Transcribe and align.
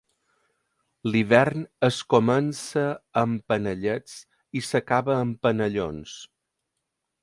L'hivern 1.11 1.67
es 1.89 1.99
comença 2.15 2.87
amb 3.23 3.47
panellets 3.53 4.19
i 4.63 4.67
s'acaba 4.73 5.23
amb 5.23 5.43
penellons. 5.49 6.21